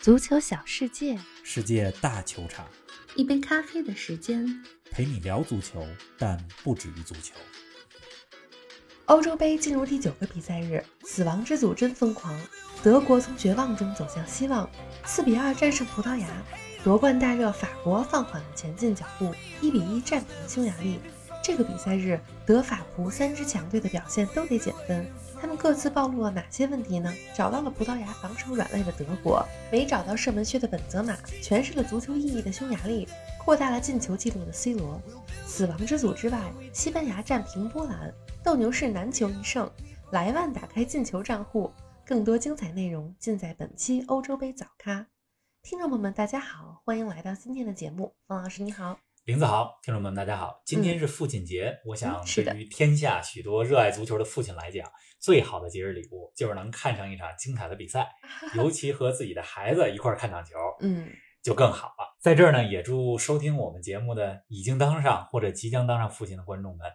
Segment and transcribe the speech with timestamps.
[0.00, 2.66] 足球小世界，世界大球场，
[3.16, 7.34] 一杯咖啡的时间，陪你聊足球，但不止于足球。
[9.04, 12.34] 欧洲杯进入第九个比赛日，死亡之组真疯狂，
[12.82, 14.70] 德国从绝望中走向希望，
[15.04, 16.26] 四比二战胜葡萄牙，
[16.82, 20.98] 夺冠大热法国放缓了前进脚步，一比一战平匈牙利。
[21.42, 25.06] 这个比赛日，德法葡三支强队的表现都得减分。
[25.40, 27.12] 他们各自暴露了哪些问题呢？
[27.34, 33.08] 找到了葡萄牙防守软肋的德国，没找到射门靴的本泽马，诠释了足球意义的匈牙利，
[33.38, 35.00] 扩大了进球纪录的 C 罗。
[35.46, 38.12] 死亡之组之外，西班牙战平波兰，
[38.44, 39.70] 斗牛士难求一胜，
[40.12, 41.72] 莱万打开进球账户。
[42.04, 45.06] 更多精彩内容尽在本期欧洲杯早咖。
[45.62, 48.14] 听众朋友们，大家好，欢迎来到今天的节目。
[48.26, 48.98] 方老师你好。
[49.24, 50.62] 林子豪，听众们，大家好！
[50.64, 58.08] 今天是父亲节，我想对于天下许多热爱足球的父亲来讲，最好的节日礼物就是能看上一场精彩的比赛，
[58.56, 61.06] 尤其和自己的孩子一块看场球，嗯，
[61.42, 62.16] 就更好了。
[62.18, 66.90] 在这儿呢，也祝收听我们节目的已经当上或者即将当上父亲的观众们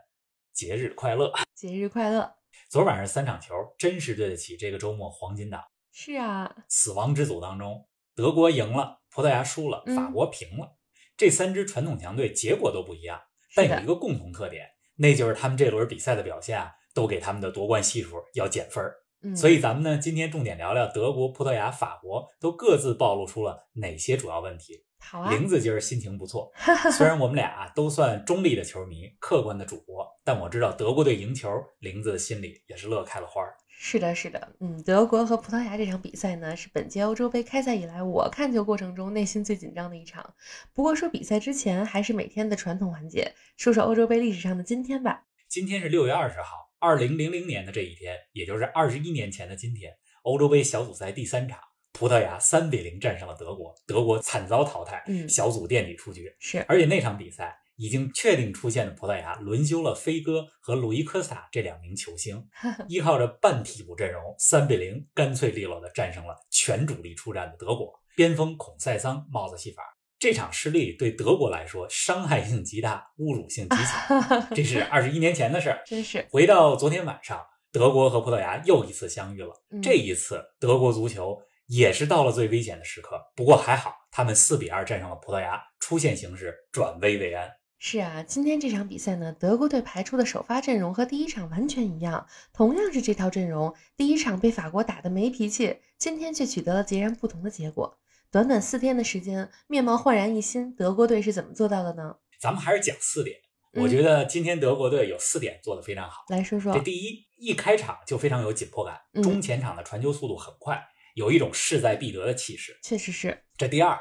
[0.51, 1.31] 节日快乐！
[1.53, 2.35] 节日快乐！
[2.69, 5.63] 昨晚上三场球，真是对得起这个周末黄金档。
[5.91, 10.75] 是啊，死亡之组当中，德国赢了，葡萄牙输了，法国平了。
[11.17, 13.19] 这三支传统强队结果都不一样，
[13.55, 14.65] 但有一个共同特点，
[14.97, 18.95] 那就是他们这轮比赛的表现啊，都给他们的夺冠系数要减分儿。
[19.35, 24.85] 所以咱们呢，今天重点聊聊德国、葡萄牙、法国都各自暴露出了哪些主要问题。
[24.99, 26.51] 好啊，玲子今儿心情不错，
[26.91, 33.55] 虽然我们俩都算中立的球迷、客观的主播，但我知道德国队赢球，玲子心里也是乐开了花儿。
[33.77, 40.33] 是的，是的，嗯，德国和葡萄牙这场比赛呢，是本届欧洲杯开赛以来我看球过程中内心最紧张的一场。
[40.73, 45.25] 不过说比赛之前，还是每天的传统环节，说说欧洲杯历史上的今天吧。
[45.47, 51.59] 今天是六月二十号，二零零零年的这一天，也就是二十一年前的今天，欧洲杯小组赛第三场，
[51.91, 56.33] 葡萄牙三比零战胜了德国，德国惨遭淘汰，嗯小组垫底出局。
[56.39, 57.59] 是，而且那场比赛。
[57.77, 62.47] 已经确定出现的葡萄牙轮休了飞哥和鲁伊科斯塔这两名球星，
[62.87, 67.93] 依靠着半替补阵容，三比零干脆利落的战胜了全主力出战的德国。
[68.15, 69.83] 边锋孔塞桑帽子戏法，
[70.17, 74.47] 这场失利对德国来说伤害性极大，侮辱性极强。
[74.55, 76.25] 这是二十一年前的事儿，真是。
[76.29, 79.51] 回到昨天晚上，德国和葡萄牙又一次相遇了。
[79.83, 81.37] 这一次，德国足球
[81.67, 83.19] 也是到了最危险的时刻。
[83.35, 87.51] 不过还好，他们四比二战胜了葡萄牙，出线形势转危为安。
[87.77, 97.99] 是啊，今天这场比赛呢，德国队排出的首发阵容和第一场完全一样，同样是这套阵容，第一场被法国打得没脾气，今天却取得了截然不同的结果。
[98.31, 102.15] 短短四天的时间，面貌焕然一新，德国队是怎么做到的呢？
[102.39, 103.37] 咱们还是讲四点，
[103.73, 106.23] 我觉得今天德国队有四点做得非常好。
[106.29, 110.81] 来说说，这第一，一开场就非常有紧迫感，中前场的传球速度很快，
[111.13, 112.79] 有一种势在必得的气势。
[112.81, 113.43] 确实是。
[113.57, 113.99] 这第二。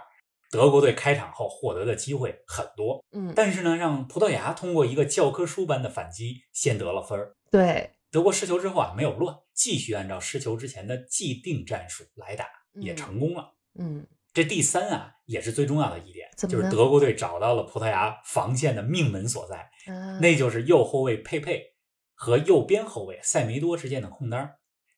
[0.55, 7.35] 德国队开场后获得的机会很多，嗯，但是呢，让葡萄牙通过一个教科书般的反击先得了分儿。
[7.51, 13.55] 对，德国失球之后啊，没有乱，继续按照失球之前的既定战术来打，也成功了。
[13.79, 19.69] 嗯，这第三啊，也是最重要的一点，就是德国队找到了葡萄牙防线的命门所在，
[20.21, 21.75] 那就是右后卫佩佩
[22.15, 24.51] 和右边后卫塞梅多之间的空当。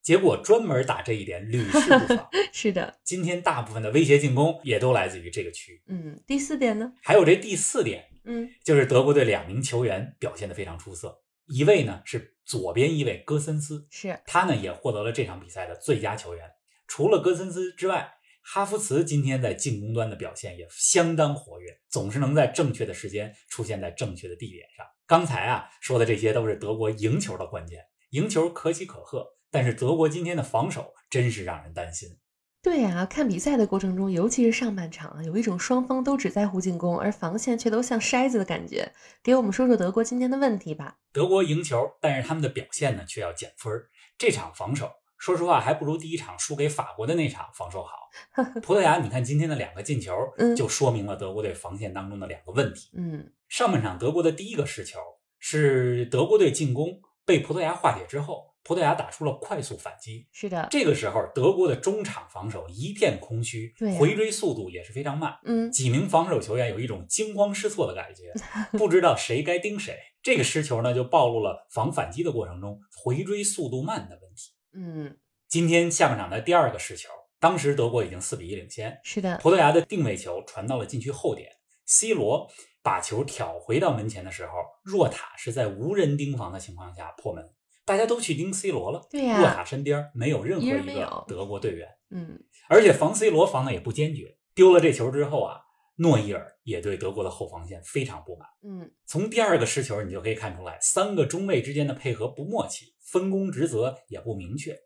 [0.06, 2.28] 结果专门打这一点屡试不爽。
[2.54, 5.82] 是的，今天大部分的威胁进攻也都来自于这个区域。
[5.88, 6.92] 嗯，第四点呢？
[7.02, 11.20] 还有这第四点，嗯，就是德国队两名球员表现得非常出色。
[11.46, 16.48] 一位呢是左边一位戈森斯，是他呢也获得了这场比赛的最佳球员。
[16.86, 18.08] 除了戈森斯之外，
[18.42, 24.86] 哈弗茨今天在进攻端的表现也相当活跃，总是能在正确的时间出现在正确的地点上。
[25.04, 27.80] 刚才啊说的这些都是德国赢球的关键，
[28.10, 29.32] 赢球可喜可贺。
[29.56, 32.18] 但是德国今天的防守真是让人担心。
[32.62, 38.92] 对呀，看比赛的过程中，尤其是上半场，有一种双方都只在乎进攻，而防线却都像筛子的感觉。
[39.22, 40.98] 给我们说说德国今天的问题吧。
[41.10, 43.72] 德国赢球，但是他们的表现呢却要减分。
[44.18, 48.10] 这场防守，说实话还不如第一场输给法国的那场防守好。
[48.60, 50.12] 葡萄牙，你看今天的两个进球，
[50.54, 52.90] 就说明了德国队防线当中的两个问题。
[52.94, 54.98] 嗯，上半场德国的第一个失球
[55.38, 58.55] 是德国队进攻被葡萄牙化解之后。
[58.66, 65.38] 葡萄牙打出了快速反击，是的，这个时候德国的中场防守一片空虚，回追速度也是非常慢。
[65.44, 68.32] 嗯，几名防守球员有一种惊慌失措的感觉，
[68.76, 69.96] 不知道谁该盯谁。
[70.20, 74.50] 这个失球呢，就暴露了防反击的过程中回追速度慢的问题。
[74.74, 75.16] 嗯，
[75.46, 77.08] 今天下半场的第二个失球，
[77.38, 81.48] 当时德国已经四比一领先，是的，葡萄牙的定位球传到了禁区后点
[81.86, 82.50] ，C 罗
[82.82, 84.52] 把球挑回到门前的时候，
[84.82, 87.48] 若塔是在无人盯防的情况下破门。
[87.86, 91.88] 大家都去盯 C 罗了，对呀，洛塔身边没有任何一个德国队员。
[92.10, 92.38] 嗯，
[92.68, 94.36] 而且防 C 罗防的也不坚决。
[94.54, 95.60] 丢了这球之后啊，
[95.96, 98.48] 诺伊尔也对德国的后防线非常不满。
[98.62, 104.76] 嗯，从第二个失球你就可以看出来，三个中卫之间的配合不默契，分工职责也不明确。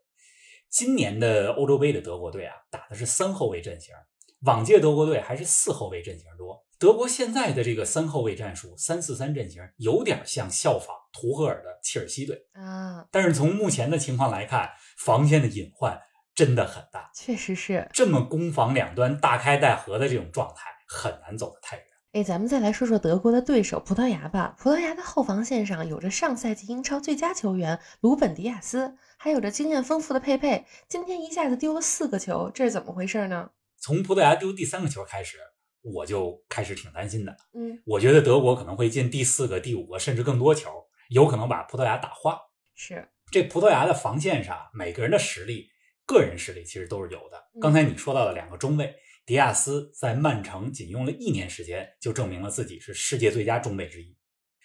[0.69, 3.93] 今年的欧洲杯的德国队啊，打的是三后卫阵型，
[4.41, 6.63] 往届德国队还是四后卫阵型多。
[6.79, 13.05] 德国现在的这个三后卫战术，三四三阵型，有点像效仿图赫尔的切尔西队啊。
[13.11, 16.01] 但是从目前的情况来看，防线的隐患
[16.33, 17.11] 真的很大。
[17.13, 21.85] 确实是这么攻防两端大开大合的这种状态，很难走得太远。
[22.13, 24.55] 哎，咱们再来说说德国的对手葡萄牙吧。
[24.57, 30.65] 葡萄牙的后防线上有着上赛季英超最佳球员鲁本迪亚斯，还有着经验丰富的佩佩。
[30.89, 33.51] 今天一下子丢了四个球，这是怎么回事呢？
[33.81, 35.37] 从葡萄牙丢第三个球开始。
[35.83, 40.69] 我就开始挺担心的，嗯，我觉得德国可能会进第四个、第五个，甚至更多球，
[41.09, 42.39] 有可能把葡萄牙打花。
[42.75, 45.69] 是这葡萄牙的防线上，每个人的实力、
[46.05, 47.43] 个人实力其实都是有的。
[47.59, 48.93] 刚才你说到的两个中卫，
[49.25, 54.15] 迪亚斯在曼城仅用了一年时间就证明了自己是世界最佳中卫之一。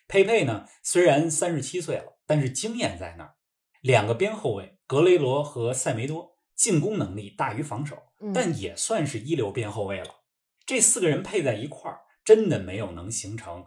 [0.07, 3.37] 佩佩呢，虽然三十七岁了，但是经验在那儿。
[3.81, 7.97] 两个边后卫格雷罗和塞梅多，进攻能力大于防守，
[8.35, 10.08] 但也算是一流边后卫了。
[10.64, 13.67] 这四个人配在一块儿，真的没有能形成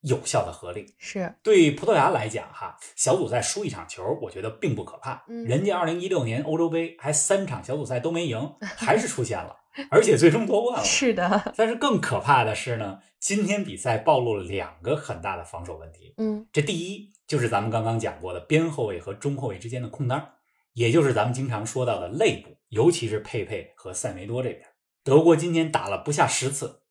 [0.00, 0.94] 有效的合力。
[0.98, 5.24] 是对葡萄牙来讲，哈，小组赛输一场球，我觉得并不可怕。
[5.28, 9.56] 嗯，人家二零一六年欧洲杯还三场小组赛都没赢， 还是出现了，
[9.90, 10.84] 而且最终夺冠了。
[10.84, 11.52] 是的。
[11.56, 16.14] 但是更可怕的是呢，今天比赛暴露了两个很大的防守问题。
[16.16, 20.30] 嗯，这第一就是咱们刚刚讲过的边后卫和中后卫之间的空当，
[20.72, 24.62] 也就是咱们经常说到的肋部，尤其是佩佩和塞梅多这边。
[25.04, 26.82] 德国今天打了不下十次，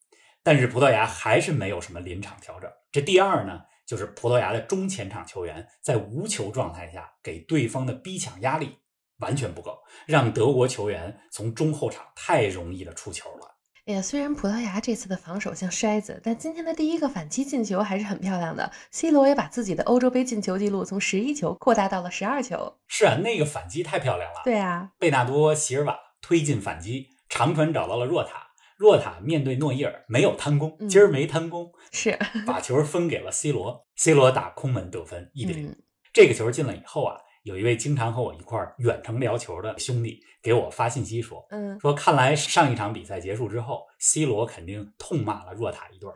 [0.44, 2.70] 但是葡萄牙还是没有什么临场调整。
[2.92, 8.78] 这第二呢，就是葡萄牙的中前场球员在无球状态下给对方的逼抢压力
[9.20, 13.51] 完全不够，让德国球员从中后场太容易的出球了。
[13.86, 18.72] 哎呀，虽然葡萄牙这次的防守像筛子，但今天的第一个反击进球还是很漂亮的。
[18.92, 22.78] C 罗也把自己的欧洲杯进球记录从十一球扩大到了十二球。
[22.88, 24.42] 是啊，那个反击太漂亮了。
[24.44, 27.08] 对啊，贝纳多·席尔瓦推进反击。
[27.28, 35.68] 长传找到了若塔，若塔面对诺伊尔没有贪功，今儿没贪功，是把球分给了 C 罗，C 罗打空门得分，一比零。
[35.70, 35.78] 嗯、
[36.14, 46.14] 这个球进了以后啊，有一位经常和我一块远程聊球的兄弟给我发信息说，嗯，说看来上一场比赛结束之后，C 罗肯定痛骂了若塔一顿，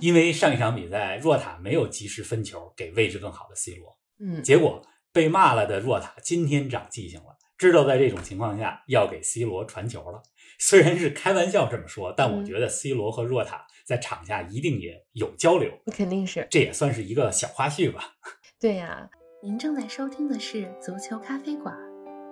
[0.00, 4.80] 因为上一场比赛若塔没有及时分球给位置更好的 C 罗，嗯，结果
[5.12, 10.22] 被骂了的若塔今天长记性了，知道在这种情况下要给 C 罗传球了。
[10.58, 18.16] 虽然是开玩笑这么说，但我觉得 C 罗和若塔在场下一定也有交流，肯定是，这也算是一个小花絮吧。
[18.60, 19.08] 对呀，
[19.42, 21.74] 您正在收听的是足球咖啡馆，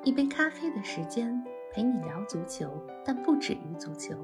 [0.04, 2.70] 一杯咖啡的时间陪你聊足球，
[3.02, 4.14] 但不止于足球。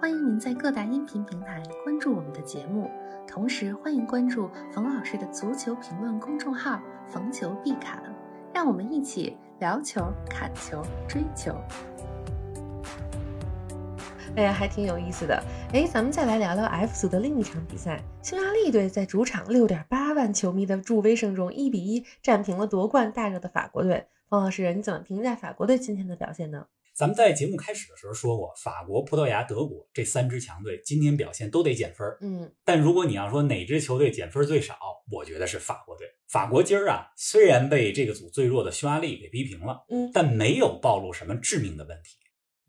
[0.00, 2.90] 欢迎您在各大音频平台关注我们的节目，
[3.24, 8.02] 同时欢迎关注冯老师的足球评论公众号“冯球必侃”，
[8.52, 11.54] 让我们一起聊球、砍球、追球。
[14.36, 15.42] 哎呀，还挺有意思的。
[15.72, 24.06] 哎，咱们再来聊聊 F 组的另一场比赛，匈牙利队在主场六点八万球迷的助威声中，一比一战平了夺冠大热的法国队。
[24.28, 26.66] 方老师，你怎么评价法国队今天的表现呢？
[26.94, 32.06] 咱们在节目开始的时候说过，法国、葡萄牙、德国这三支强队今天表现都得减分。
[32.20, 34.76] 嗯，但如果你要说哪支球队减分最少，
[35.10, 36.06] 我觉得是法国队。
[36.28, 42.17] 法国今儿啊，虽然被这个组最弱的匈牙利给逼平了，嗯，但没有暴露什么致命的问题。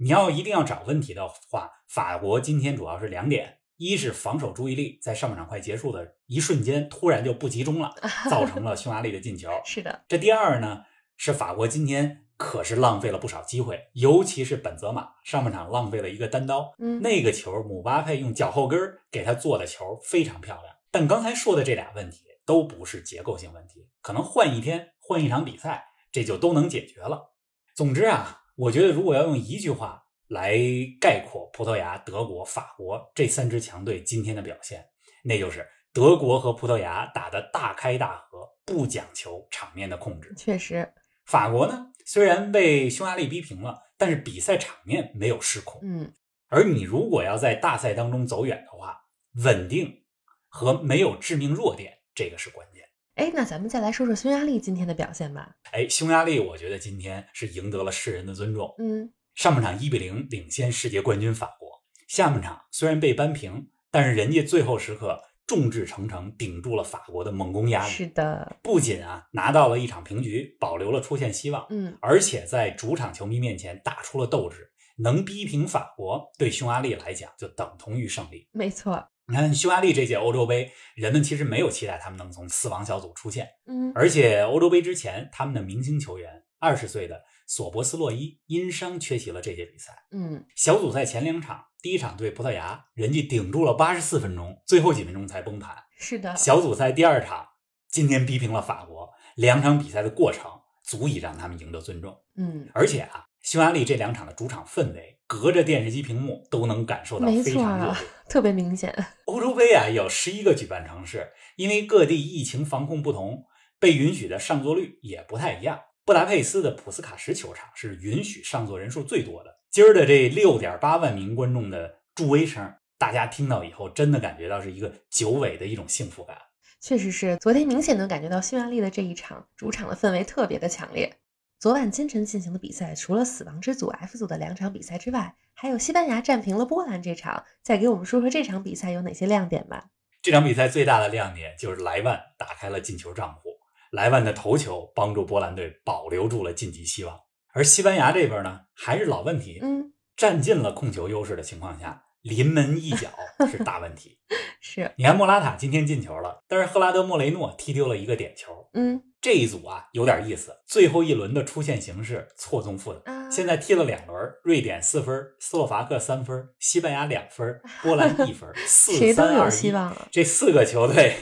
[0.01, 7.93] 你要一定要找问题的话，法国今天主要是两点：一是防守注意力在上半场快结束的一瞬间突然就不集中了，
[8.29, 9.49] 造成了匈牙利的进球。
[9.65, 10.83] 是的，这第二呢，
[11.17, 18.79] 是法国今天可是浪费了不少机会，尤其是本泽马上半场浪费了一个单刀，嗯，那个球姆巴佩用脚后跟
[19.11, 20.73] 给他做的球非常漂亮。
[20.91, 27.33] 但刚才说的这俩问题都不是结构性问题，可能换一天换一场比赛，这就都能解决了。
[27.75, 28.38] 总之啊。
[28.59, 30.53] 我觉得，如果要用一句话来
[30.99, 34.85] 概括葡萄牙、德国、法国这三支强队今天的表现，
[35.23, 40.33] 那就是德国和葡萄牙打得大开大合，不讲求场面的控制。
[40.35, 40.91] 确实，
[41.25, 45.79] 法国呢，虽然被匈牙利逼平了，但是比赛场面没有失控。
[45.81, 46.11] 嗯，
[46.49, 48.99] 而你如果要在大赛当中走远的话，
[49.45, 50.03] 稳定
[50.49, 52.83] 和没有致命弱点，这个是关键。
[53.19, 55.53] 哎，那咱们再来说说匈牙利今天的表现吧。
[55.73, 58.73] 哎，匈牙利，我觉得今天是赢得了世人的尊重。
[58.79, 61.69] 嗯，上半场一比零领先世界冠军法国，
[62.07, 67.91] 下半场虽然被扳平，但是人家最后时刻众志成城，顶住了法国的猛攻压力。
[67.91, 78.47] 是的，不仅啊拿到了一场平局，保留了出线希望，嗯，而且在主场球迷面前打出了斗志，能逼平法国，对匈牙利来讲就等同于胜利。
[78.53, 89.93] 没错，你看匈牙利这届欧洲杯，人们其实没有期待他们能从死亡小组出现，嗯，而且欧洲杯之前，他们的明星球员二十岁的索博斯洛伊因伤缺席了这届比赛。
[90.11, 95.77] 嗯，小组赛前两场，第一场对葡萄牙，人家顶住了八十四分钟，最后几分钟才崩盘。
[95.99, 97.45] 是的，小组赛第二场，
[97.87, 100.49] 今天逼平了法国，两场比赛的过程
[100.83, 102.17] 足以让他们赢得尊重。
[102.35, 107.95] 嗯，而且啊，匈牙利这两场的主场氛围，隔着电视机屏幕都能感受到非常热
[108.27, 108.91] 特别明显。
[109.25, 113.45] 欧洲杯啊，有十一个举办城市，因为各地疫情防控不同，
[113.79, 115.81] 被允许的上座率也不太一样。
[116.03, 119.59] 布达佩斯的普斯卡什球场是允许上座人数最多的。
[119.69, 126.35] 今儿的这六点八万名观众的助威声，大家听到以后，真的感觉到是一个久违的一种幸福感。
[126.81, 131.13] 确实是，昨天明显能感觉到匈牙利的这一场主场的氛围特别的强烈。
[131.59, 137.43] 昨晚今晨进行的比赛，除了死亡之组 F 组的两场比赛之外，还有西班牙战平了波兰这场。
[137.61, 139.89] 再给我们说说这场比赛有哪些亮点吧？
[140.21, 143.59] 这场比赛最大的亮点就是莱万打开了进球账户，
[143.91, 147.19] 莱万的头球帮助波兰队保留住了晋级希望。
[147.51, 153.09] 而西班牙这边呢，还是老问题，嗯，占尽了控球优势的情况下，临门一脚
[153.51, 154.17] 是大问题。
[154.61, 158.69] 是，你看莫拉塔今天进球了，但是赫拉德莫雷诺踢丢了一个点球。
[158.71, 163.11] 嗯这一组啊有点意思，最后一轮的出线形势错综复杂。
[163.11, 169.51] 啊，现在踢了两轮，瑞典四分，斯洛伐克三分，西班牙两分，波兰一分， 四谁都有三二一。
[169.51, 170.07] 希望了。
[170.09, 171.15] 这四个球队，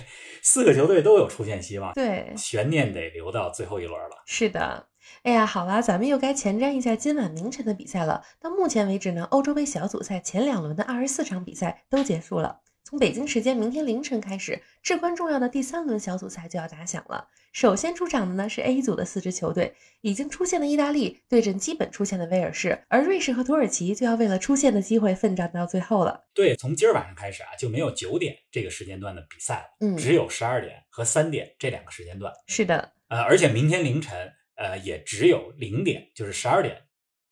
[0.43, 4.23] 四个球队都有出线希望，对，悬念得留到最后一轮了。
[4.25, 4.87] 是的。
[5.23, 8.23] 哎呀，好啦，咱们又该前瞻一下今晚凌晨的比赛了。
[8.39, 12.59] 到目前为止呢，欧洲杯小组赛前两轮的二十四场比赛都结束了。
[12.83, 17.27] 从北京时间明天凌晨开始，至关重要的第三轮小组赛就要打响了。
[17.57, 26.23] 首先出场的呢是 A 组的四支球队，已经出现的意大利对阵基本出现的威尔士，而瑞士和土耳其就要为了出线的机会奋战到最后了。
[26.35, 32.31] 对，从今儿晚上开始啊，就没有九点这个时间段的比赛了，嗯，只有十二点和三点这两个时间段。
[32.45, 36.79] 是的，呃，而且明天凌晨，呃，也只有零点，就是十二点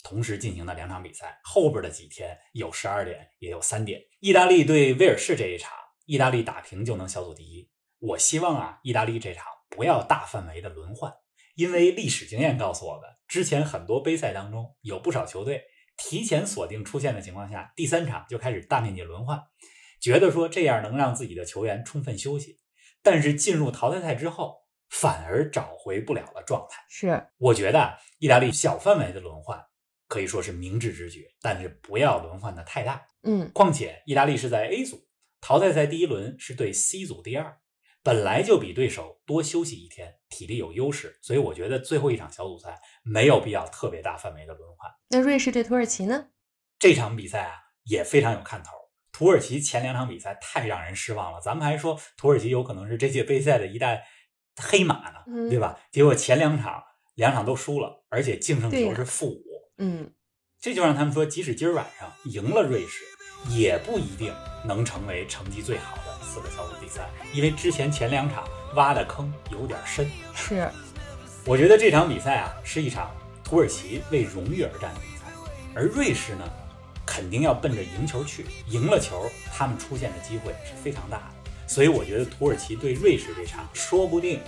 [0.02, 1.40] 同时进行的两场比赛。
[1.44, 4.02] 后边的几天有十二点，也有三点。
[4.22, 5.72] 意大利对威尔士这一场，
[6.08, 7.70] 意大利打平就能小组第一。
[8.00, 11.14] 我希望啊，意大利这场不要大范围的轮换，
[11.56, 15.64] 因为历史经验告诉我们，之前很多杯赛当中有不少球队
[15.98, 19.42] 提前锁定出线的情况下，第三场就开始大面积轮换，
[20.02, 22.60] 觉得说这样能让自己的球员充分休息。
[23.02, 24.58] 但是进入淘汰赛之后，
[24.90, 26.84] 反而找回不了了状态。
[26.90, 29.64] 是，我觉得啊意大利小范围的轮换
[30.08, 33.06] 可以说是明智之举，但是不要轮换的太大。
[33.24, 35.08] 嗯，况且意大利是在 A 组，
[35.40, 37.58] 淘汰赛第一轮是对 C 组第二，
[38.06, 44.92] 本来就比对手多休息一天，体力有优势，所以我觉得最后一场小组赛没有必要特别大范围的轮换。
[45.10, 46.28] 那瑞士对土耳其呢？
[46.78, 48.74] 这场比赛啊也非常有看头。
[49.12, 54.06] 土耳其前两场比赛太让人失望了，咱们还说土耳其有可能是这届杯赛的一代
[54.62, 55.80] 黑马呢，嗯对吧？
[55.92, 56.84] 结果前两场
[57.16, 59.44] 两场都输了，而且净胜球是负五，
[59.80, 60.14] 嗯，
[60.60, 63.04] 这就让他们说，即使今儿晚上赢了瑞士，
[63.50, 64.32] 也不一定
[64.64, 70.12] 能成为成绩最好的四个小组第三，因为之前前两场挖的坑有点深。
[70.34, 70.70] 是，
[71.46, 73.10] 我觉得这场比赛啊，是一场
[73.42, 75.24] 土耳其为荣誉而战的比赛，
[75.74, 76.44] 而瑞士呢，
[77.06, 81.52] 肯定要奔着赢球去，赢了球，他们出现的机会是非常大的。
[81.68, 84.42] 所以我觉得土耳其对瑞士这场，说不定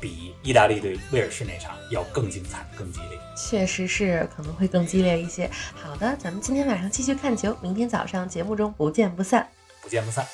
[0.00, 3.18] 比意大利对威尔士那场要更精彩、更激烈。
[3.36, 5.50] 确实是可能会更激烈一些。
[5.74, 9.48] 好的，咱们今天晚上继续看球，明天早上节目中不见不散。
[9.82, 10.24] 不见不散。